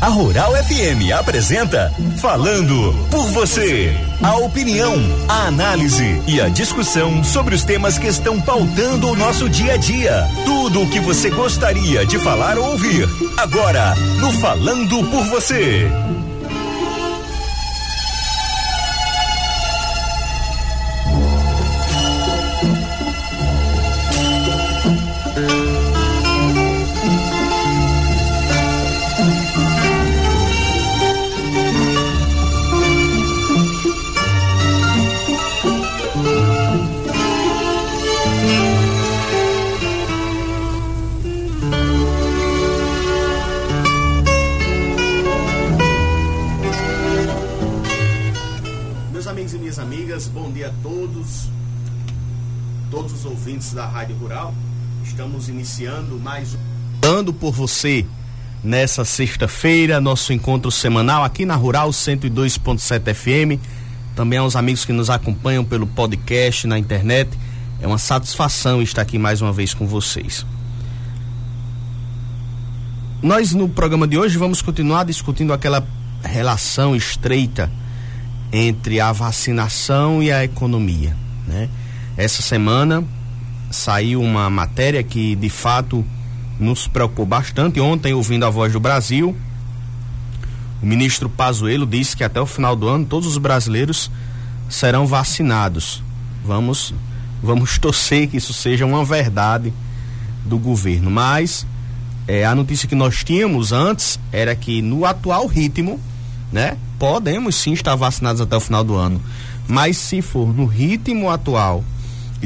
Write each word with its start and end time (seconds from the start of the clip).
A 0.00 0.08
Rural 0.08 0.52
FM 0.52 1.10
apresenta 1.18 1.90
Falando 2.20 2.94
por 3.10 3.26
Você. 3.30 3.96
A 4.22 4.36
opinião, 4.36 4.94
a 5.26 5.46
análise 5.46 6.22
e 6.26 6.38
a 6.38 6.50
discussão 6.50 7.24
sobre 7.24 7.54
os 7.54 7.64
temas 7.64 7.98
que 7.98 8.06
estão 8.06 8.38
pautando 8.38 9.08
o 9.08 9.16
nosso 9.16 9.48
dia 9.48 9.72
a 9.72 9.76
dia. 9.78 10.28
Tudo 10.44 10.82
o 10.82 10.90
que 10.90 11.00
você 11.00 11.30
gostaria 11.30 12.04
de 12.04 12.18
falar 12.18 12.58
ou 12.58 12.72
ouvir. 12.72 13.08
Agora, 13.38 13.94
no 14.20 14.30
Falando 14.32 15.02
por 15.10 15.24
Você. 15.30 15.90
Ouvintes 53.56 53.72
da 53.72 53.86
Rádio 53.86 54.14
Rural. 54.16 54.54
Estamos 55.02 55.48
iniciando 55.48 56.18
mais 56.18 56.54
um 56.54 56.58
Dando 57.00 57.32
por 57.32 57.52
você 57.52 58.04
nessa 58.62 59.04
sexta-feira, 59.04 60.00
nosso 60.00 60.32
encontro 60.32 60.70
semanal 60.70 61.24
aqui 61.24 61.46
na 61.46 61.54
Rural 61.54 61.88
102.7 61.88 63.14
FM. 63.14 63.60
Também 64.14 64.38
aos 64.38 64.56
amigos 64.56 64.84
que 64.84 64.92
nos 64.92 65.08
acompanham 65.08 65.64
pelo 65.64 65.86
podcast 65.86 66.66
na 66.66 66.78
internet. 66.78 67.30
É 67.80 67.86
uma 67.86 67.96
satisfação 67.98 68.82
estar 68.82 69.02
aqui 69.02 69.18
mais 69.18 69.40
uma 69.40 69.52
vez 69.52 69.72
com 69.72 69.86
vocês. 69.86 70.44
Nós 73.22 73.54
no 73.54 73.68
programa 73.68 74.06
de 74.06 74.18
hoje 74.18 74.36
vamos 74.36 74.60
continuar 74.60 75.04
discutindo 75.04 75.54
aquela 75.54 75.86
relação 76.22 76.94
estreita 76.94 77.70
entre 78.52 79.00
a 79.00 79.12
vacinação 79.12 80.22
e 80.22 80.30
a 80.30 80.44
economia, 80.44 81.16
né? 81.46 81.70
Essa 82.18 82.42
semana 82.42 83.04
saiu 83.76 84.20
uma 84.20 84.48
matéria 84.50 85.02
que 85.02 85.36
de 85.36 85.48
fato 85.48 86.04
nos 86.58 86.88
preocupou 86.88 87.26
bastante. 87.26 87.80
Ontem, 87.80 88.14
ouvindo 88.14 88.44
a 88.44 88.50
voz 88.50 88.72
do 88.72 88.80
Brasil, 88.80 89.36
o 90.82 90.86
ministro 90.86 91.28
Pazuello 91.28 91.86
disse 91.86 92.16
que 92.16 92.24
até 92.24 92.40
o 92.40 92.46
final 92.46 92.74
do 92.74 92.88
ano 92.88 93.04
todos 93.04 93.28
os 93.28 93.38
brasileiros 93.38 94.10
serão 94.68 95.06
vacinados. 95.06 96.02
Vamos, 96.44 96.94
vamos 97.42 97.78
torcer 97.80 98.28
que 98.28 98.36
isso 98.36 98.52
seja 98.52 98.86
uma 98.86 99.04
verdade 99.04 99.72
do 100.44 100.58
governo. 100.58 101.10
Mas 101.10 101.66
é, 102.26 102.44
a 102.44 102.54
notícia 102.54 102.88
que 102.88 102.94
nós 102.94 103.22
tínhamos 103.22 103.72
antes 103.72 104.18
era 104.32 104.54
que 104.56 104.80
no 104.82 105.04
atual 105.04 105.46
ritmo, 105.46 106.00
né, 106.52 106.76
podemos 106.98 107.56
sim 107.56 107.72
estar 107.72 107.94
vacinados 107.94 108.40
até 108.40 108.56
o 108.56 108.60
final 108.60 108.82
do 108.82 108.94
ano. 108.94 109.20
Mas 109.68 109.96
se 109.96 110.22
for 110.22 110.54
no 110.54 110.64
ritmo 110.64 111.28
atual 111.28 111.84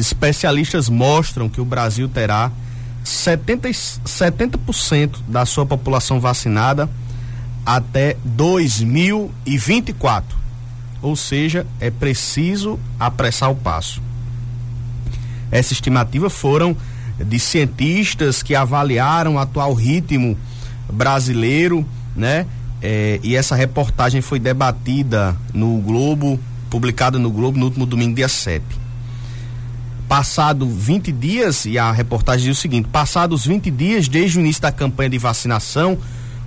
Especialistas 0.00 0.88
mostram 0.88 1.48
que 1.48 1.60
o 1.60 1.64
Brasil 1.64 2.08
terá 2.08 2.50
70%, 3.04 4.00
70 4.04 4.58
da 5.28 5.44
sua 5.44 5.66
população 5.66 6.18
vacinada 6.18 6.88
até 7.66 8.16
2024. 8.24 10.38
Ou 11.02 11.14
seja, 11.14 11.66
é 11.78 11.90
preciso 11.90 12.80
apressar 12.98 13.50
o 13.50 13.54
passo. 13.54 14.00
Essa 15.50 15.74
estimativa 15.74 16.30
foram 16.30 16.74
de 17.18 17.38
cientistas 17.38 18.42
que 18.42 18.54
avaliaram 18.54 19.34
o 19.34 19.38
atual 19.38 19.74
ritmo 19.74 20.38
brasileiro, 20.90 21.84
né? 22.16 22.46
É, 22.80 23.20
e 23.22 23.36
essa 23.36 23.54
reportagem 23.54 24.22
foi 24.22 24.38
debatida 24.38 25.36
no 25.52 25.78
Globo, 25.82 26.40
publicada 26.70 27.18
no 27.18 27.30
Globo 27.30 27.58
no 27.58 27.66
último 27.66 27.84
domingo, 27.84 28.14
dia 28.14 28.28
7. 28.28 28.79
Passado 30.10 30.66
20 30.66 31.12
dias, 31.12 31.66
e 31.66 31.78
a 31.78 31.92
reportagem 31.92 32.48
diz 32.48 32.58
o 32.58 32.60
seguinte: 32.60 32.88
passados 32.88 33.46
20 33.46 33.70
dias 33.70 34.08
desde 34.08 34.38
o 34.38 34.40
início 34.40 34.60
da 34.60 34.72
campanha 34.72 35.08
de 35.08 35.18
vacinação, 35.18 35.96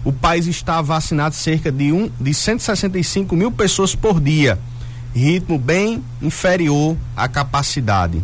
o 0.03 0.11
país 0.11 0.47
está 0.47 0.81
vacinado 0.81 1.33
cerca 1.33 1.71
de, 1.71 1.89
um, 1.93 2.11
de 2.19 2.33
165 2.33 3.33
mil 3.37 3.49
pessoas 3.53 3.95
por 3.95 4.19
dia, 4.19 4.59
ritmo 5.15 5.57
bem 5.57 6.03
inferior 6.21 6.97
à 7.15 7.29
capacidade. 7.29 8.21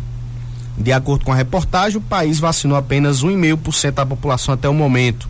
De 0.76 0.92
acordo 0.92 1.24
com 1.24 1.32
a 1.32 1.36
reportagem, 1.36 1.96
o 1.96 2.02
país 2.02 2.38
vacinou 2.38 2.76
apenas 2.76 3.24
1,5% 3.24 3.92
da 3.92 4.04
população 4.04 4.52
até 4.52 4.68
o 4.68 4.74
momento. 4.74 5.26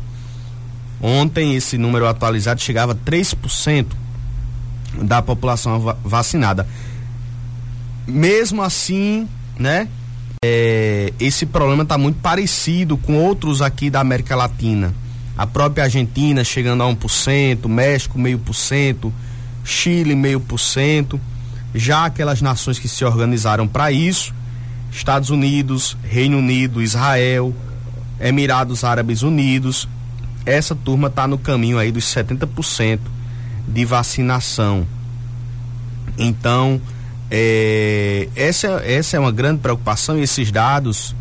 Ontem, 1.00 1.54
esse 1.54 1.78
número 1.78 2.08
atualizado 2.08 2.60
chegava 2.60 2.94
a 2.94 2.96
3% 2.96 3.86
da 5.02 5.22
população 5.22 5.96
vacinada. 6.04 6.66
Mesmo 8.08 8.60
assim, 8.60 9.28
né, 9.56 9.86
é, 10.42 11.12
esse 11.20 11.44
problema 11.44 11.82
está 11.82 11.98
muito 11.98 12.18
parecido 12.20 12.96
com 12.96 13.18
outros 13.18 13.60
aqui 13.60 13.90
da 13.90 14.00
América 14.00 14.34
Latina. 14.34 14.94
A 15.36 15.46
própria 15.46 15.84
Argentina 15.84 16.42
chegando 16.42 16.82
a 16.82 16.86
1%, 16.86 17.68
México 17.68 18.18
meio 18.18 18.38
por 18.38 18.54
cento, 18.54 19.12
Chile 19.62 20.14
meio 20.14 20.40
por 20.40 20.58
cento. 20.58 21.20
Já 21.74 22.06
aquelas 22.06 22.40
nações 22.40 22.78
que 22.78 22.88
se 22.88 23.04
organizaram 23.04 23.68
para 23.68 23.92
isso, 23.92 24.34
Estados 24.90 25.28
Unidos, 25.28 25.94
Reino 26.02 26.38
Unido, 26.38 26.80
Israel, 26.80 27.54
Emirados 28.18 28.82
Árabes 28.82 29.20
Unidos, 29.20 29.86
essa 30.46 30.74
turma 30.74 31.08
está 31.08 31.28
no 31.28 31.36
caminho 31.36 31.76
aí 31.78 31.92
dos 31.92 32.04
70% 32.04 32.98
de 33.68 33.84
vacinação. 33.84 34.86
Então, 36.16 36.80
é, 37.30 38.28
essa, 38.34 38.82
essa 38.84 39.16
é 39.16 39.20
uma 39.20 39.30
grande 39.30 39.60
preocupação 39.60 40.18
e 40.18 40.22
esses 40.22 40.50
dados 40.50 41.14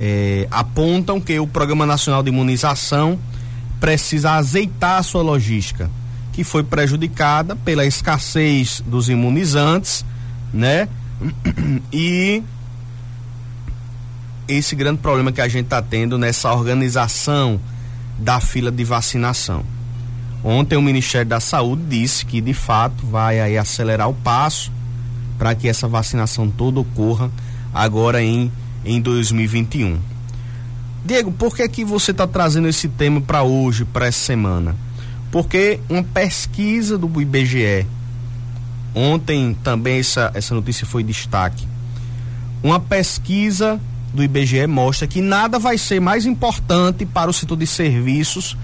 é, 0.00 0.48
apontam 0.50 1.20
que 1.20 1.38
o 1.38 1.46
Programa 1.46 1.84
Nacional 1.84 2.22
de 2.22 2.30
Imunização 2.30 3.18
precisa 3.78 4.32
azeitar 4.32 4.98
a 4.98 5.02
sua 5.02 5.22
logística, 5.22 5.90
que 6.32 6.42
foi 6.42 6.62
prejudicada 6.62 7.54
pela 7.54 7.84
escassez 7.84 8.82
dos 8.86 9.10
imunizantes, 9.10 10.04
né? 10.52 10.88
E 11.92 12.42
esse 14.48 14.74
grande 14.74 14.98
problema 14.98 15.30
que 15.30 15.40
a 15.40 15.48
gente 15.48 15.64
está 15.64 15.80
tendo 15.80 16.18
nessa 16.18 16.52
organização 16.52 17.60
da 18.18 18.40
fila 18.40 18.70
de 18.70 18.84
vacinação. 18.84 19.64
Ontem 20.42 20.76
o 20.76 20.82
Ministério 20.82 21.28
da 21.28 21.40
Saúde 21.40 21.82
disse 21.88 22.26
que 22.26 22.40
de 22.40 22.52
fato 22.52 23.06
vai 23.06 23.56
acelerar 23.56 24.08
o 24.08 24.14
passo 24.14 24.70
para 25.38 25.54
que 25.54 25.68
essa 25.68 25.88
vacinação 25.88 26.50
toda 26.50 26.80
ocorra 26.80 27.30
agora 27.72 28.22
em, 28.22 28.50
em 28.84 29.00
2021. 29.00 29.98
Diego, 31.04 31.32
por 31.32 31.54
que 31.54 31.68
que 31.68 31.84
você 31.84 32.12
está 32.12 32.26
trazendo 32.26 32.68
esse 32.68 32.88
tema 32.88 33.20
para 33.20 33.42
hoje, 33.42 33.84
para 33.84 34.06
essa 34.06 34.18
semana? 34.18 34.74
Porque 35.30 35.80
uma 35.88 36.02
pesquisa 36.02 36.96
do 36.96 37.20
IBGE, 37.20 37.86
ontem 38.94 39.56
também 39.62 39.98
essa, 39.98 40.30
essa 40.34 40.54
notícia 40.54 40.86
foi 40.86 41.02
destaque, 41.02 41.66
uma 42.62 42.80
pesquisa 42.80 43.78
do 44.14 44.22
IBGE 44.22 44.66
mostra 44.66 45.06
que 45.06 45.20
nada 45.20 45.58
vai 45.58 45.76
ser 45.76 46.00
mais 46.00 46.24
importante 46.24 47.04
para 47.04 47.28
o 47.28 47.34
setor 47.34 47.58
de 47.58 47.66
serviços 47.66 48.56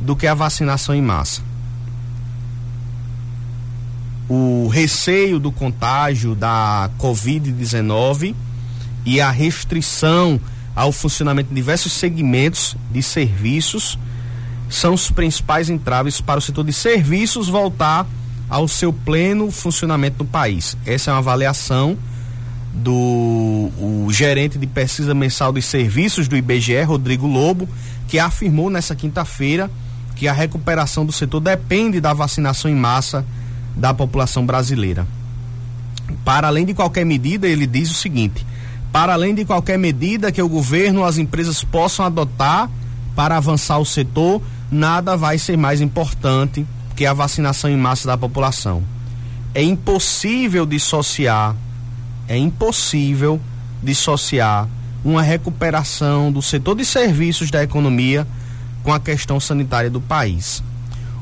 do 0.00 0.14
que 0.14 0.26
a 0.26 0.34
vacinação 0.34 0.94
em 0.94 1.02
massa 1.02 1.47
o 4.28 4.68
receio 4.68 5.38
do 5.38 5.50
contágio 5.50 6.34
da 6.34 6.90
Covid-19 6.98 8.34
e 9.04 9.20
a 9.20 9.30
restrição 9.30 10.38
ao 10.76 10.92
funcionamento 10.92 11.48
de 11.48 11.54
diversos 11.54 11.92
segmentos 11.92 12.76
de 12.90 13.02
serviços 13.02 13.98
são 14.68 14.92
os 14.92 15.10
principais 15.10 15.70
entraves 15.70 16.20
para 16.20 16.38
o 16.38 16.42
setor 16.42 16.64
de 16.64 16.72
serviços 16.72 17.48
voltar 17.48 18.06
ao 18.50 18.68
seu 18.68 18.92
pleno 18.92 19.50
funcionamento 19.50 20.22
no 20.22 20.28
país. 20.28 20.76
Essa 20.84 21.10
é 21.10 21.14
uma 21.14 21.20
avaliação 21.20 21.96
do 22.72 24.08
gerente 24.10 24.58
de 24.58 24.66
pesquisa 24.66 25.14
mensal 25.14 25.52
de 25.52 25.62
serviços 25.62 26.28
do 26.28 26.36
IBGE, 26.36 26.82
Rodrigo 26.82 27.26
Lobo, 27.26 27.68
que 28.06 28.18
afirmou 28.18 28.70
nessa 28.70 28.94
quinta-feira 28.94 29.70
que 30.14 30.28
a 30.28 30.32
recuperação 30.32 31.04
do 31.04 31.12
setor 31.12 31.40
depende 31.40 32.00
da 32.00 32.12
vacinação 32.12 32.70
em 32.70 32.74
massa 32.74 33.24
da 33.78 33.94
população 33.94 34.44
brasileira. 34.44 35.06
Para 36.24 36.48
além 36.48 36.66
de 36.66 36.74
qualquer 36.74 37.06
medida, 37.06 37.46
ele 37.46 37.66
diz 37.66 37.90
o 37.90 37.94
seguinte: 37.94 38.44
para 38.92 39.12
além 39.12 39.34
de 39.34 39.44
qualquer 39.44 39.78
medida 39.78 40.32
que 40.32 40.42
o 40.42 40.48
governo 40.48 41.00
ou 41.00 41.06
as 41.06 41.16
empresas 41.16 41.62
possam 41.62 42.04
adotar 42.04 42.68
para 43.14 43.36
avançar 43.36 43.78
o 43.78 43.84
setor, 43.84 44.42
nada 44.70 45.16
vai 45.16 45.38
ser 45.38 45.56
mais 45.56 45.80
importante 45.80 46.66
que 46.96 47.06
a 47.06 47.12
vacinação 47.12 47.70
em 47.70 47.76
massa 47.76 48.08
da 48.08 48.18
população. 48.18 48.82
É 49.54 49.62
impossível 49.62 50.66
dissociar, 50.66 51.54
é 52.26 52.36
impossível 52.36 53.40
dissociar 53.82 54.68
uma 55.04 55.22
recuperação 55.22 56.32
do 56.32 56.42
setor 56.42 56.74
de 56.76 56.84
serviços 56.84 57.50
da 57.50 57.62
economia 57.62 58.26
com 58.82 58.92
a 58.92 59.00
questão 59.00 59.38
sanitária 59.38 59.88
do 59.88 60.00
país. 60.00 60.62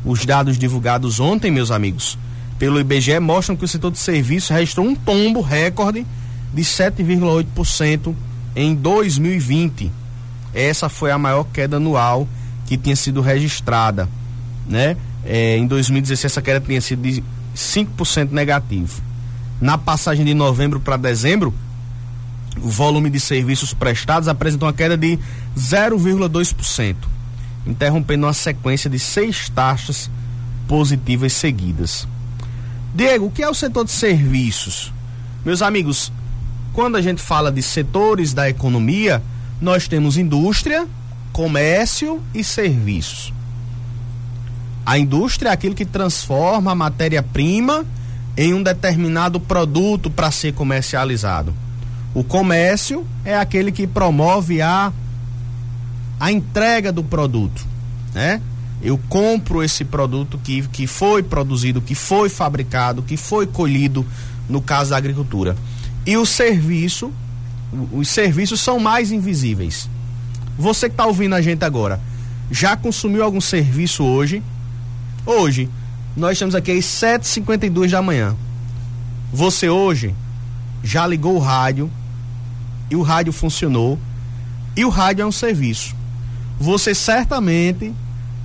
Os 0.05 0.25
dados 0.25 0.59
divulgados 0.59 1.21
ontem, 1.21 1.51
meus 1.51 1.71
amigos, 1.71 2.19
pelo 2.59 2.81
IBGE 2.81 3.19
mostram 3.21 3.57
que 3.57 3.65
o 3.65 3.69
setor 3.69 3.91
de 3.91 3.99
serviços 3.99 4.51
registrou 4.51 4.87
um 4.87 4.95
tombo 4.95 5.41
recorde 5.41 6.07
de 6.53 6.63
7,8% 6.63 8.15
em 8.55 8.75
2020. 8.75 9.91
Essa 10.55 10.89
foi 10.89 11.11
a 11.11 11.19
maior 11.19 11.45
queda 11.45 11.77
anual 11.77 12.27
que 12.67 12.77
tinha 12.77 12.97
sido 12.97 13.21
registrada, 13.21 14.09
né? 14.67 14.97
É, 15.25 15.57
em 15.57 15.67
2016 15.67 16.33
essa 16.33 16.41
queda 16.41 16.61
tinha 16.61 16.81
sido 16.81 17.03
de 17.03 17.23
5% 17.55 18.31
negativo. 18.31 19.03
Na 19.61 19.77
passagem 19.77 20.25
de 20.25 20.35
novembro 20.35 20.81
para 20.81 20.97
dezembro, 20.97 21.53
o 22.57 22.69
volume 22.69 23.11
de 23.11 23.21
serviços 23.21 23.75
prestados 23.75 24.29
apresentou 24.29 24.67
uma 24.67 24.73
queda 24.73 24.97
de 24.97 25.19
0,2%, 25.57 26.97
interrompendo 27.67 28.27
uma 28.27 28.33
sequência 28.33 28.89
de 28.89 28.99
seis 28.99 29.49
taxas 29.49 30.11
positivas 30.67 31.33
seguidas. 31.33 32.07
Diego, 32.97 33.27
o 33.27 33.31
que 33.31 33.43
é 33.43 33.49
o 33.49 33.53
setor 33.53 33.85
de 33.85 33.91
serviços? 33.91 34.91
Meus 35.45 35.61
amigos, 35.61 36.11
quando 36.73 36.97
a 36.97 37.03
gente 37.03 37.21
fala 37.21 37.53
de 37.53 37.63
setores 37.63 38.33
da 38.33 38.49
economia, 38.49 39.23
nós 39.61 39.87
temos 39.87 40.17
indústria, 40.17 40.89
comércio 41.31 42.23
e 42.33 42.43
serviços. 42.43 43.35
A 44.87 44.97
indústria 44.97 45.51
é 45.51 45.53
aquilo 45.53 45.75
que 45.75 45.85
transforma 45.85 46.73
a 46.73 46.75
matéria-prima 46.75 47.85
em 48.35 48.55
um 48.55 48.63
determinado 48.63 49.39
produto 49.39 50.11
para 50.11 50.31
ser 50.31 50.55
comercializado. 50.55 51.53
O 52.15 52.25
comércio 52.25 53.07
é 53.27 53.37
aquele 53.37 53.71
que 53.73 53.87
promove 53.87 54.63
a 54.63 54.91
a 56.19 56.33
entrega 56.33 56.91
do 56.91 57.05
produto, 57.05 57.63
né? 58.15 58.41
Eu 58.83 58.99
compro 59.09 59.63
esse 59.63 59.85
produto 59.85 60.39
que, 60.43 60.67
que 60.69 60.87
foi 60.87 61.23
produzido, 61.23 61.81
que 61.81 61.95
foi 61.95 62.29
fabricado, 62.29 63.03
que 63.03 63.17
foi 63.17 63.47
colhido, 63.47 64.07
no 64.49 64.61
caso 64.61 64.91
da 64.91 64.97
agricultura. 64.97 65.57
E 66.05 66.17
o 66.17 66.27
serviço, 66.27 67.13
os 67.93 68.09
serviços 68.09 68.61
são 68.61 68.79
mais 68.79 69.11
invisíveis. 69.11 69.89
Você 70.59 70.89
que 70.89 70.95
está 70.95 71.07
ouvindo 71.07 71.35
a 71.35 71.41
gente 71.41 71.65
agora, 71.65 72.01
já 72.51 72.77
consumiu 72.77 73.25
algum 73.25 73.41
serviço 73.41 74.05
hoje? 74.05 74.43
Hoje, 75.25 75.69
nós 76.17 76.33
estamos 76.33 76.55
aqui 76.55 76.73
às 76.73 76.85
7h52 76.85 77.91
da 77.91 78.01
manhã. 78.01 78.37
Você 79.33 79.69
hoje 79.69 80.15
já 80.83 81.07
ligou 81.07 81.35
o 81.35 81.41
rádio 81.41 81.91
e 82.91 82.97
o 82.97 83.03
rádio 83.03 83.33
funcionou. 83.33 83.99
E 84.77 84.85
o 84.85 84.89
rádio 84.89 85.23
é 85.23 85.27
um 85.27 85.33
serviço. 85.33 85.95
Você 86.59 86.95
certamente 86.95 87.93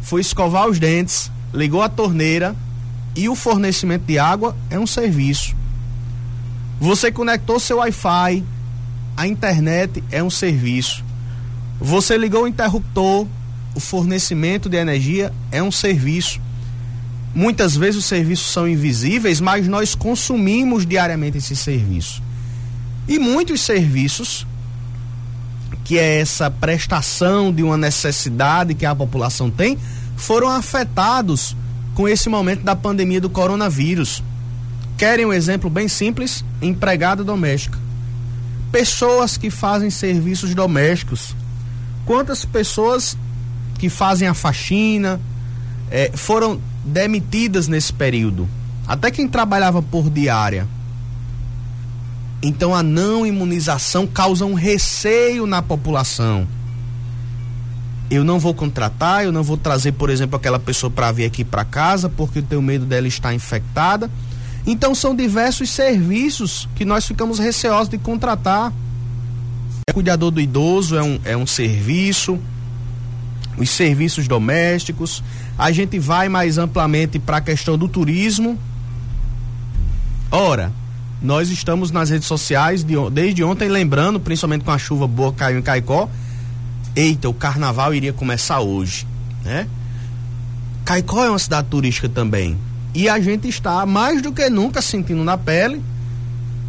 foi 0.01 0.21
escovar 0.21 0.67
os 0.67 0.79
dentes, 0.79 1.31
ligou 1.53 1.81
a 1.81 1.89
torneira 1.89 2.55
e 3.15 3.29
o 3.29 3.35
fornecimento 3.35 4.05
de 4.05 4.17
água 4.17 4.55
é 4.69 4.79
um 4.79 4.87
serviço. 4.87 5.55
Você 6.79 7.11
conectou 7.11 7.59
seu 7.59 7.77
Wi-Fi, 7.77 8.43
a 9.15 9.27
internet 9.27 10.03
é 10.11 10.23
um 10.23 10.29
serviço. 10.29 11.03
Você 11.79 12.17
ligou 12.17 12.43
o 12.43 12.47
interruptor, 12.47 13.27
o 13.75 13.79
fornecimento 13.79 14.67
de 14.67 14.77
energia 14.77 15.31
é 15.51 15.61
um 15.61 15.71
serviço. 15.71 16.39
Muitas 17.33 17.77
vezes 17.77 17.97
os 17.97 18.05
serviços 18.05 18.51
são 18.51 18.67
invisíveis, 18.67 19.39
mas 19.39 19.67
nós 19.67 19.95
consumimos 19.95 20.85
diariamente 20.85 21.37
esse 21.37 21.55
serviço. 21.55 22.21
E 23.07 23.17
muitos 23.17 23.61
serviços, 23.61 24.45
que 25.91 25.99
é 25.99 26.21
essa 26.21 26.49
prestação 26.49 27.51
de 27.51 27.61
uma 27.63 27.75
necessidade 27.75 28.73
que 28.73 28.85
a 28.85 28.95
população 28.95 29.51
tem, 29.51 29.77
foram 30.15 30.47
afetados 30.47 31.53
com 31.95 32.07
esse 32.07 32.29
momento 32.29 32.63
da 32.63 32.73
pandemia 32.73 33.19
do 33.19 33.29
coronavírus. 33.29 34.23
Querem 34.97 35.25
um 35.25 35.33
exemplo 35.33 35.69
bem 35.69 35.89
simples? 35.89 36.45
Empregada 36.61 37.25
doméstica. 37.25 37.77
Pessoas 38.71 39.35
que 39.35 39.49
fazem 39.49 39.89
serviços 39.89 40.55
domésticos 40.55 41.35
quantas 42.05 42.45
pessoas 42.45 43.17
que 43.77 43.89
fazem 43.89 44.29
a 44.29 44.33
faxina 44.33 45.19
é, 45.89 46.09
foram 46.15 46.61
demitidas 46.85 47.67
nesse 47.67 47.91
período. 47.91 48.47
Até 48.87 49.11
quem 49.11 49.27
trabalhava 49.27 49.81
por 49.81 50.09
diária. 50.09 50.65
Então 52.41 52.73
a 52.73 52.81
não 52.81 53.25
imunização 53.25 54.07
causa 54.07 54.45
um 54.45 54.53
receio 54.53 55.45
na 55.45 55.61
população. 55.61 56.47
Eu 58.09 58.23
não 58.23 58.39
vou 58.39 58.53
contratar, 58.53 59.23
eu 59.23 59.31
não 59.31 59.43
vou 59.43 59.55
trazer, 59.55 59.93
por 59.93 60.09
exemplo, 60.09 60.35
aquela 60.35 60.59
pessoa 60.59 60.89
para 60.89 61.11
vir 61.11 61.25
aqui 61.25 61.45
para 61.45 61.63
casa 61.63 62.09
porque 62.09 62.39
eu 62.39 62.43
tenho 62.43 62.61
medo 62.61 62.85
dela 62.85 63.07
estar 63.07 63.33
infectada. 63.33 64.09
Então 64.65 64.93
são 64.93 65.15
diversos 65.15 65.69
serviços 65.69 66.67
que 66.75 66.83
nós 66.83 67.05
ficamos 67.05 67.39
receosos 67.39 67.89
de 67.89 67.97
contratar. 67.97 68.73
É 69.87 69.93
cuidador 69.93 70.31
do 70.31 70.41
idoso 70.41 70.97
é 70.97 71.03
um, 71.03 71.19
é 71.23 71.37
um 71.37 71.47
serviço, 71.47 72.39
os 73.57 73.69
serviços 73.69 74.27
domésticos. 74.27 75.23
A 75.57 75.71
gente 75.71 75.99
vai 75.99 76.27
mais 76.27 76.57
amplamente 76.57 77.19
para 77.19 77.37
a 77.37 77.41
questão 77.41 77.77
do 77.77 77.87
turismo. 77.87 78.57
Ora, 80.31 80.71
nós 81.21 81.49
estamos 81.49 81.91
nas 81.91 82.09
redes 82.09 82.27
sociais 82.27 82.83
de, 82.83 82.95
desde 83.11 83.43
ontem 83.43 83.69
lembrando, 83.69 84.19
principalmente 84.19 84.65
com 84.65 84.71
a 84.71 84.77
chuva 84.77 85.07
boa 85.07 85.31
caiu 85.31 85.59
em 85.59 85.61
Caicó. 85.61 86.09
Eita, 86.95 87.29
o 87.29 87.33
carnaval 87.33 87.93
iria 87.93 88.11
começar 88.11 88.59
hoje, 88.59 89.07
né? 89.45 89.67
Caicó 90.83 91.23
é 91.23 91.29
uma 91.29 91.39
cidade 91.39 91.67
turística 91.69 92.09
também. 92.09 92.57
E 92.93 93.07
a 93.07 93.19
gente 93.19 93.47
está 93.47 93.85
mais 93.85 94.21
do 94.21 94.31
que 94.31 94.49
nunca 94.49 94.81
sentindo 94.81 95.23
na 95.23 95.37
pele 95.37 95.81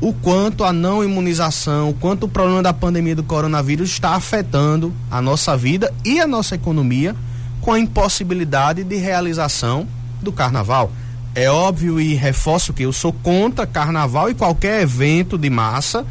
o 0.01 0.13
quanto 0.13 0.65
a 0.65 0.73
não 0.73 1.03
imunização, 1.03 1.91
o 1.91 1.95
quanto 1.95 2.27
o 2.27 2.29
problema 2.29 2.63
da 2.63 2.73
pandemia 2.73 3.17
do 3.17 3.23
coronavírus 3.23 3.91
está 3.91 4.11
afetando 4.11 4.93
a 5.11 5.23
nossa 5.23 5.57
vida 5.57 5.93
e 6.05 6.21
a 6.21 6.27
nossa 6.27 6.57
economia 6.57 7.17
com 7.61 7.73
a 7.73 7.79
impossibilidade 7.79 8.85
de 8.85 8.97
realização 8.97 9.87
do 10.21 10.33
carnaval. 10.33 10.93
É 11.35 11.51
óbvio 11.51 12.01
e 12.01 12.15
reforço 12.15 12.73
que 12.73 12.83
eu 12.83 12.93
sou 12.93 13.13
contra 13.13 13.67
carnaval 13.67 14.31
e 14.31 14.35
qualquer 14.35 14.83
evento 14.83 15.39
de 15.39 15.49
massa 15.49 16.07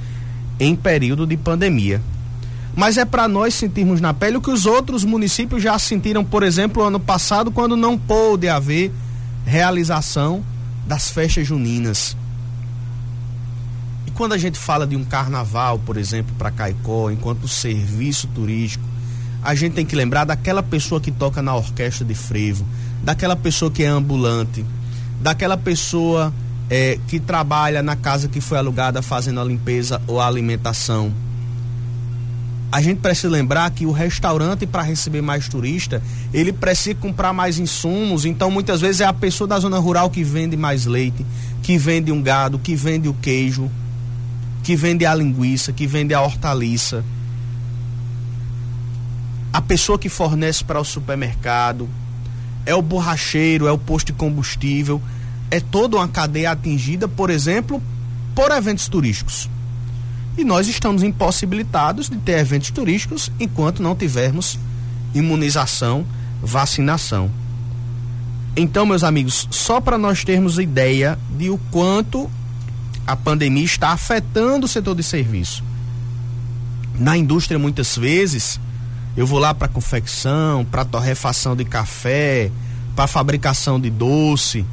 em 0.60 0.76
período 0.76 1.28
de 1.28 1.38
pandemia. 1.38 2.02
Mas 2.76 2.98
é 2.98 3.06
para 3.06 3.28
nós 3.28 3.54
sentirmos 3.54 4.00
na 4.00 4.14
pele 4.14 4.38
o 4.38 4.42
que 4.42 4.50
os 4.50 4.66
outros 4.66 5.04
municípios 5.04 5.62
já 5.62 5.78
sentiram, 5.78 6.24
por 6.24 6.42
exemplo, 6.42 6.84
ano 6.84 7.00
passado, 7.00 7.52
quando 7.52 7.76
não 7.76 7.98
pôde 7.98 8.48
haver 8.48 8.92
realização 9.46 10.44
das 10.88 11.10
festas 11.10 11.46
juninas 11.46 12.16
quando 14.22 14.34
a 14.34 14.38
gente 14.38 14.60
fala 14.60 14.86
de 14.86 14.96
um 14.96 15.04
carnaval, 15.04 15.80
por 15.80 15.98
exemplo, 15.98 16.32
para 16.38 16.52
Caicó, 16.52 17.10
enquanto 17.10 17.48
serviço 17.48 18.28
turístico, 18.28 18.86
a 19.42 19.56
gente 19.56 19.74
tem 19.74 19.84
que 19.84 19.96
lembrar 19.96 20.26
daquela 20.26 20.62
pessoa 20.62 21.02
que 21.02 21.10
toca 21.10 21.42
na 21.42 21.56
orquestra 21.56 22.06
de 22.06 22.14
frevo, 22.14 22.64
daquela 23.04 23.36
pessoa 23.36 23.72
que 23.72 23.82
é 23.82 23.88
ambulante, 23.88 24.64
daquela 25.22 25.58
pessoa 25.58 26.34
é, 26.70 27.00
que 27.08 27.20
trabalha 27.20 27.82
na 27.82 27.96
casa 27.96 28.28
que 28.28 28.42
foi 28.42 28.58
alugada 28.58 29.02
fazendo 29.02 29.40
a 29.40 29.44
limpeza 29.44 30.02
ou 30.08 30.20
a 30.20 30.28
alimentação. 30.28 31.14
A 32.72 32.82
gente 32.82 33.00
precisa 33.00 33.30
lembrar 33.30 33.70
que 33.72 33.86
o 33.86 33.92
restaurante, 33.92 34.66
para 34.66 34.82
receber 34.82 35.22
mais 35.22 35.50
turista, 35.50 36.02
ele 36.34 36.54
precisa 36.54 36.96
comprar 36.96 37.34
mais 37.34 37.60
insumos. 37.60 38.26
Então, 38.26 38.50
muitas 38.50 38.80
vezes, 38.80 39.02
é 39.02 39.06
a 39.06 39.14
pessoa 39.14 39.48
da 39.48 39.60
zona 39.60 39.78
rural 39.78 40.10
que 40.10 40.24
vende 40.24 40.56
mais 40.56 40.86
leite, 40.86 41.26
que 41.62 41.78
vende 41.78 42.12
um 42.14 42.22
gado, 42.22 42.58
que 42.58 42.74
vende 42.74 43.10
o 43.10 43.14
queijo 43.14 43.70
que 44.64 44.76
vende 44.76 45.06
a 45.06 45.16
linguiça, 45.16 45.74
que 45.74 45.88
vende 45.88 46.14
a 46.14 46.22
hortaliça, 46.22 47.04
a 49.52 49.62
pessoa 49.62 49.98
que 49.98 50.10
fornece 50.10 50.64
para 50.64 50.80
o 50.80 50.86
supermercado, 50.86 51.90
é 52.66 52.76
o 52.76 52.82
borracheiro, 52.82 53.68
é 53.68 53.72
o 53.72 53.78
posto 53.78 54.08
de 54.08 54.14
combustível, 54.14 55.02
é 55.50 55.60
toda 55.60 55.98
uma 55.98 56.08
cadeia 56.08 56.52
atingida, 56.52 57.08
por 57.08 57.30
exemplo, 57.30 57.82
por 58.36 58.52
eventos 58.52 58.88
turísticos. 58.88 59.50
E 60.38 60.44
nós 60.44 60.68
estamos 60.68 61.04
impossibilitados 61.04 62.10
de 62.10 62.18
ter 62.18 62.40
eventos 62.40 62.72
turísticos 62.72 63.32
enquanto 63.40 63.84
não 63.84 63.96
tivermos 63.96 64.58
imunização, 65.14 66.06
vacinação. 66.42 67.30
Então, 68.56 68.86
meus 68.86 69.04
amigos, 69.04 69.48
só 69.50 69.80
para 69.82 69.98
nós 69.98 70.24
termos 70.24 70.58
ideia 70.58 71.18
de 71.38 71.50
o 71.50 71.58
quanto 71.70 72.30
a 73.06 73.16
pandemia 73.16 73.64
está 73.64 73.90
afetando 73.90 74.66
o 74.66 74.70
setor 74.70 74.96
de 74.96 75.04
serviço. 75.04 75.64
Na 76.98 77.18
indústria, 77.18 77.58
muitas 77.58 77.98
vezes, 77.98 78.60
Eu 79.16 79.28
vou 79.28 79.40
lá 79.40 79.54
para 79.54 79.68
confecção, 79.68 80.66
para 80.66 80.86
torrefação 80.86 81.56
de 81.56 81.66
café, 81.66 82.50
para 82.96 83.08
fabricação 83.08 83.80
de 83.80 83.90
doce. 83.90 84.66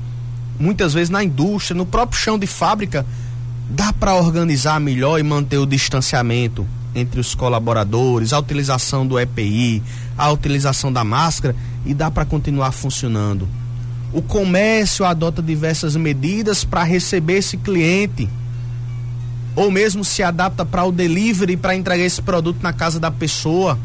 Muitas 0.59 0.95
vezes 0.95 1.11
na 1.11 1.23
indústria, 1.25 1.77
no 1.77 1.87
próprio 1.87 2.21
chão 2.21 2.39
de 2.39 2.47
fábrica, 2.47 3.05
dá 3.69 3.93
para 3.93 4.15
organizar 4.15 4.81
melhor 4.81 5.19
e 5.19 5.23
manter 5.23 5.59
o 5.59 5.67
distanciamento 5.67 6.67
entre 6.95 7.21
os 7.21 7.35
colaboradores, 7.35 8.33
a 8.33 8.39
utilização 8.39 9.07
do 9.07 9.19
EPI, 9.19 9.83
a 10.17 10.31
utilização 10.31 10.93
da 10.93 11.05
máscara 11.05 11.55
e 11.85 11.93
dá 11.93 12.11
para 12.11 12.25
continuar 12.25 12.73
funcionando. 12.73 13.49
O 14.13 14.23
comércio 14.23 15.05
adota 15.05 15.43
diversas 15.43 15.95
medidas 15.97 16.65
para 16.65 16.83
receber 16.83 17.39
esse 17.39 17.57
cliente 17.57 18.29
ou 19.55 19.71
mesmo 19.71 20.05
se 20.05 20.23
adapta 20.23 20.65
para 20.65 20.85
o 20.85 20.93
delivery 20.93 21.57
para 21.57 21.75
entregar 21.75 22.05
esse 22.05 22.23
produto 22.23 22.63
na 22.63 22.73
casa 22.73 23.01
da 23.01 23.11
pessoa. 23.11 23.79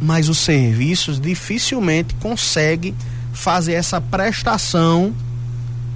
Mas 0.00 0.28
os 0.28 0.38
serviços 0.38 1.20
dificilmente 1.20 2.14
conseguem 2.16 2.94
fazer 3.32 3.74
essa 3.74 4.00
prestação 4.00 5.14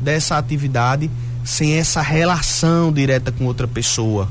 dessa 0.01 0.37
atividade 0.37 1.11
sem 1.45 1.75
essa 1.75 2.01
relação 2.01 2.93
direta 2.93 3.33
com 3.33 3.45
outra 3.45 3.67
pessoa. 3.67 4.29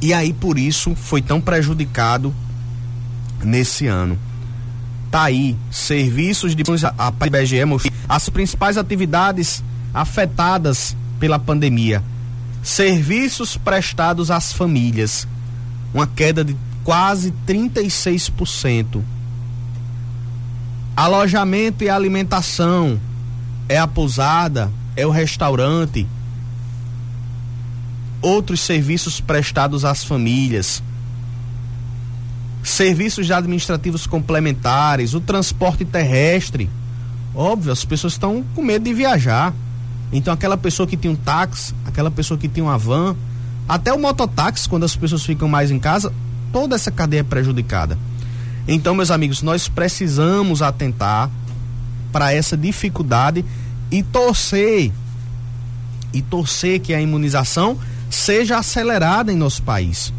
E 0.00 0.12
aí 0.12 0.32
por 0.32 0.58
isso 0.58 0.94
foi 0.94 1.20
tão 1.20 1.40
prejudicado 1.40 2.34
nesse 3.42 3.86
ano. 3.86 4.18
Tá 5.10 5.24
aí, 5.24 5.56
serviços 5.70 6.54
de 6.54 6.62
a 6.98 7.26
IBGE 7.26 7.56
as 8.08 8.28
principais 8.28 8.76
atividades 8.76 9.64
afetadas 9.92 10.94
pela 11.18 11.38
pandemia. 11.38 12.02
Serviços 12.62 13.56
prestados 13.56 14.30
às 14.30 14.52
famílias, 14.52 15.26
uma 15.94 16.06
queda 16.06 16.44
de 16.44 16.54
quase 16.88 17.34
36%. 17.46 19.02
Alojamento 20.96 21.84
e 21.84 21.90
alimentação, 21.90 22.98
é 23.68 23.76
a 23.78 23.86
pousada, 23.86 24.72
é 24.96 25.06
o 25.06 25.10
restaurante, 25.10 26.06
outros 28.22 28.60
serviços 28.60 29.20
prestados 29.20 29.84
às 29.84 30.02
famílias, 30.02 30.82
serviços 32.62 33.30
administrativos 33.30 34.06
complementares, 34.06 35.12
o 35.12 35.20
transporte 35.20 35.84
terrestre. 35.84 36.70
Óbvio, 37.34 37.70
as 37.70 37.84
pessoas 37.84 38.14
estão 38.14 38.42
com 38.54 38.62
medo 38.62 38.86
de 38.86 38.94
viajar. 38.94 39.52
Então 40.10 40.32
aquela 40.32 40.56
pessoa 40.56 40.86
que 40.86 40.96
tem 40.96 41.10
um 41.10 41.16
táxi, 41.16 41.74
aquela 41.84 42.10
pessoa 42.10 42.38
que 42.38 42.48
tem 42.48 42.64
uma 42.64 42.78
van, 42.78 43.14
até 43.68 43.92
o 43.92 44.00
mototáxi, 44.00 44.66
quando 44.66 44.84
as 44.84 44.96
pessoas 44.96 45.22
ficam 45.22 45.46
mais 45.46 45.70
em 45.70 45.78
casa, 45.78 46.10
toda 46.52 46.74
essa 46.74 46.90
cadeia 46.90 47.24
prejudicada. 47.24 47.98
Então, 48.66 48.94
meus 48.94 49.10
amigos, 49.10 49.42
nós 49.42 49.68
precisamos 49.68 50.60
atentar 50.60 51.30
para 52.12 52.32
essa 52.32 52.56
dificuldade 52.56 53.44
e 53.90 54.02
torcer 54.02 54.92
e 56.12 56.22
torcer 56.22 56.80
que 56.80 56.94
a 56.94 57.00
imunização 57.00 57.78
seja 58.10 58.58
acelerada 58.58 59.32
em 59.32 59.36
nosso 59.36 59.62
país. 59.62 60.12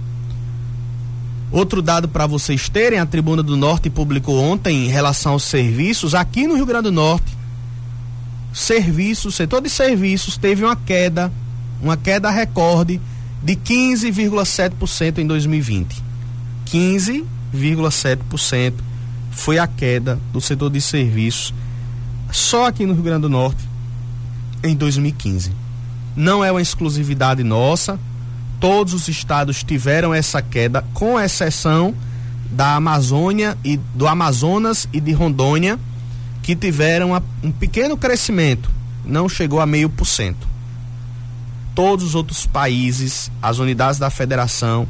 Outro 1.52 1.82
dado 1.82 2.08
para 2.08 2.28
vocês 2.28 2.70
terem, 2.70 3.00
a 3.00 3.06
Tribuna 3.06 3.42
do 3.42 3.58
Norte 3.58 3.90
publicou 3.90 4.40
ontem 4.40 4.86
em 4.86 4.88
relação 4.88 5.34
aos 5.34 5.44
serviços 5.44 6.14
aqui 6.14 6.46
no 6.46 6.56
Rio 6.56 6.66
Grande 6.66 6.84
do 6.84 6.92
Norte. 6.92 7.38
Serviços, 8.54 9.36
setor 9.36 9.62
de 9.62 9.70
serviços 9.70 10.38
teve 10.38 10.64
uma 10.64 10.76
queda, 10.76 11.32
uma 11.82 11.98
queda 11.98 12.30
recorde 12.30 13.02
de 13.44 13.56
15,7% 13.56 15.18
em 15.18 15.26
2020. 15.26 16.09
15,7% 16.72 18.74
foi 19.32 19.58
a 19.58 19.68
queda 19.68 20.20
do 20.32 20.40
setor 20.40 20.70
de 20.70 20.80
serviços 20.82 21.52
só 22.32 22.68
aqui 22.68 22.86
no 22.86 22.94
Rio 22.94 23.04
Grande 23.04 23.24
do 23.24 23.30
Norte 23.30 23.68
em 24.64 24.76
2015. 24.76 25.52
Não 26.16 26.44
é 26.44 26.52
uma 26.52 26.62
exclusividade 26.62 27.44
nossa, 27.44 28.00
todos 28.60 28.94
os 28.94 29.08
estados 29.08 29.64
tiveram 29.64 30.14
essa 30.14 30.42
queda, 30.42 30.84
com 30.94 31.20
exceção 31.20 31.96
da 32.52 32.76
Amazônia 32.76 33.58
e 33.64 33.78
do 33.96 34.08
Amazonas 34.08 34.88
e 34.92 35.00
de 35.00 35.12
Rondônia, 35.12 35.80
que 36.44 36.56
tiveram 36.56 37.12
um 37.44 37.52
pequeno 37.52 37.98
crescimento, 37.98 38.70
não 39.06 39.30
chegou 39.30 39.60
a 39.60 39.66
meio 39.66 39.90
por 39.90 40.06
cento. 40.06 40.48
Todos 41.74 42.06
os 42.06 42.16
outros 42.16 42.46
países, 42.46 43.32
as 43.42 43.60
unidades 43.60 44.00
da 44.00 44.10
federação, 44.10 44.88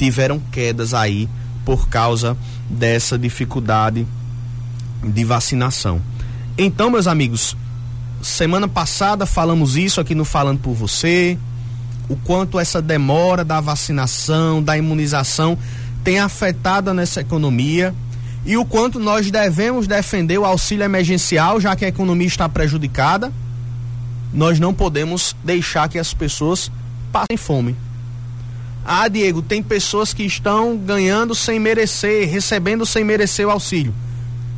tiveram 0.00 0.40
quedas 0.50 0.94
aí 0.94 1.28
por 1.62 1.86
causa 1.90 2.34
dessa 2.70 3.18
dificuldade 3.18 4.06
de 5.04 5.24
vacinação. 5.24 6.00
Então, 6.56 6.88
meus 6.88 7.06
amigos, 7.06 7.54
semana 8.22 8.66
passada 8.66 9.26
falamos 9.26 9.76
isso 9.76 10.00
aqui 10.00 10.14
no 10.14 10.24
Falando 10.24 10.58
por 10.60 10.72
Você, 10.72 11.36
o 12.08 12.16
quanto 12.16 12.58
essa 12.58 12.80
demora 12.80 13.44
da 13.44 13.60
vacinação, 13.60 14.62
da 14.62 14.74
imunização 14.74 15.58
tem 16.02 16.18
afetado 16.18 16.94
nessa 16.94 17.20
economia 17.20 17.94
e 18.46 18.56
o 18.56 18.64
quanto 18.64 18.98
nós 18.98 19.30
devemos 19.30 19.86
defender 19.86 20.38
o 20.38 20.46
auxílio 20.46 20.82
emergencial, 20.82 21.60
já 21.60 21.76
que 21.76 21.84
a 21.84 21.88
economia 21.88 22.26
está 22.26 22.48
prejudicada. 22.48 23.30
Nós 24.32 24.58
não 24.58 24.72
podemos 24.72 25.36
deixar 25.44 25.90
que 25.90 25.98
as 25.98 26.14
pessoas 26.14 26.72
passem 27.12 27.36
fome. 27.36 27.76
Ah, 28.84 29.08
Diego, 29.08 29.42
tem 29.42 29.62
pessoas 29.62 30.14
que 30.14 30.22
estão 30.22 30.76
ganhando 30.76 31.34
sem 31.34 31.60
merecer, 31.60 32.28
recebendo 32.28 32.86
sem 32.86 33.04
merecer 33.04 33.46
o 33.46 33.50
auxílio. 33.50 33.94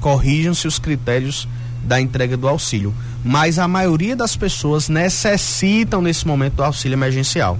Corrijam-se 0.00 0.66
os 0.66 0.78
critérios 0.78 1.48
da 1.82 2.00
entrega 2.00 2.36
do 2.36 2.48
auxílio. 2.48 2.94
Mas 3.24 3.58
a 3.58 3.68
maioria 3.68 4.16
das 4.16 4.36
pessoas 4.36 4.88
necessitam 4.88 6.00
nesse 6.00 6.26
momento 6.26 6.54
do 6.54 6.64
auxílio 6.64 6.96
emergencial. 6.96 7.58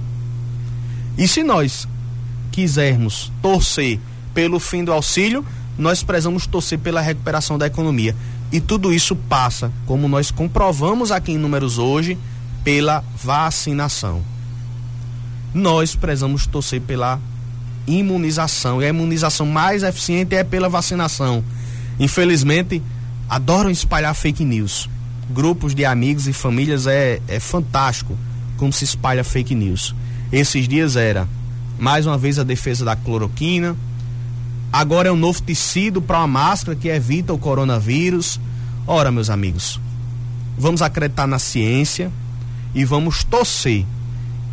E 1.17 1.27
se 1.27 1.43
nós 1.43 1.87
quisermos 2.51 3.31
torcer 3.41 3.99
pelo 4.33 4.59
fim 4.59 4.83
do 4.83 4.91
auxílio, 4.91 5.45
nós 5.77 6.03
precisamos 6.03 6.45
torcer 6.47 6.79
pela 6.79 7.01
recuperação 7.01 7.57
da 7.57 7.67
economia. 7.67 8.15
E 8.51 8.59
tudo 8.59 8.93
isso 8.93 9.15
passa, 9.15 9.71
como 9.85 10.07
nós 10.07 10.31
comprovamos 10.31 11.11
aqui 11.11 11.33
em 11.33 11.37
números 11.37 11.77
hoje, 11.77 12.17
pela 12.63 13.03
vacinação. 13.15 14.21
Nós 15.53 15.95
precisamos 15.95 16.47
torcer 16.47 16.81
pela 16.81 17.19
imunização. 17.85 18.81
E 18.81 18.85
a 18.85 18.89
imunização 18.89 19.45
mais 19.45 19.83
eficiente 19.83 20.35
é 20.35 20.43
pela 20.43 20.69
vacinação. 20.69 21.43
Infelizmente, 21.99 22.81
adoram 23.29 23.69
espalhar 23.69 24.15
fake 24.15 24.43
news. 24.43 24.89
Grupos 25.29 25.73
de 25.73 25.85
amigos 25.85 26.27
e 26.27 26.33
famílias 26.33 26.87
é, 26.87 27.21
é 27.27 27.39
fantástico 27.39 28.17
como 28.57 28.73
se 28.73 28.83
espalha 28.83 29.23
fake 29.23 29.55
news. 29.55 29.95
Esses 30.31 30.67
dias 30.67 30.95
era 30.95 31.27
mais 31.77 32.05
uma 32.05 32.17
vez 32.17 32.39
a 32.39 32.43
defesa 32.43 32.83
da 32.83 32.95
cloroquina. 32.95 33.75
Agora 34.71 35.09
é 35.09 35.11
um 35.11 35.17
novo 35.17 35.41
tecido 35.41 36.01
para 36.01 36.19
uma 36.19 36.27
máscara 36.27 36.75
que 36.75 36.87
evita 36.87 37.33
o 37.33 37.37
coronavírus. 37.37 38.39
Ora, 38.87 39.11
meus 39.11 39.29
amigos, 39.29 39.79
vamos 40.57 40.81
acreditar 40.81 41.27
na 41.27 41.39
ciência 41.39 42.11
e 42.73 42.83
vamos 42.83 43.23
torcer 43.23 43.85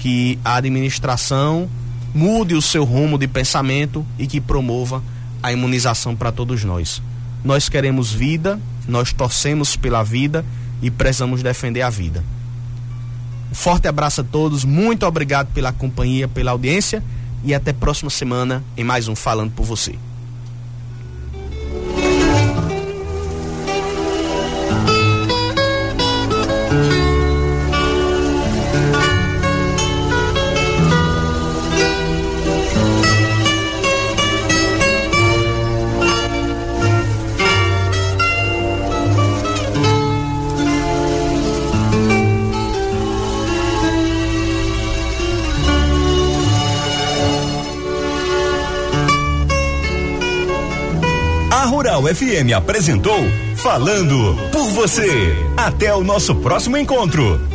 que 0.01 0.39
a 0.45 0.57
administração 0.57 1.69
mude 2.13 2.55
o 2.55 2.63
seu 2.63 2.85
rumo 2.85 3.17
de 3.17 3.29
pensamento 3.29 4.05
e 4.19 4.27
que 4.27 4.41
promova 4.41 5.03
a 5.43 5.53
imunização 5.53 6.17
para 6.17 6.33
todos 6.33 6.65
nós. 6.65 7.01
Nós 7.45 7.69
queremos 7.69 8.13
vida, 8.13 8.59
nós 8.89 9.13
torcemos 9.13 9.77
pela 9.77 10.03
vida 10.03 10.45
e 10.83 10.91
precisamos 10.91 11.43
defender 11.43 11.83
a 11.83 11.91
vida. 11.91 12.25
Um 13.53 13.55
forte 13.55 13.87
abraço 13.87 14.23
a 14.23 14.25
todos, 14.25 14.65
muito 14.65 15.07
obrigado 15.07 15.53
pela 15.53 15.73
companhia, 15.73 16.27
pela 16.27 16.51
audiência 16.51 17.03
e 17.45 17.55
até 17.55 17.73
próxima 17.73 18.11
semana 18.11 18.65
em 18.77 18.85
mais 18.85 19.07
um 19.07 19.15
Falando 19.15 19.53
por 19.53 19.65
Você. 19.65 20.10
FM 52.15 52.53
apresentou 52.57 53.21
Falando 53.57 54.37
por 54.51 54.71
você. 54.71 55.35
Até 55.57 55.95
o 55.95 56.03
nosso 56.03 56.35
próximo 56.37 56.79
encontro. 56.79 57.50